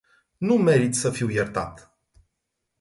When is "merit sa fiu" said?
0.67-1.27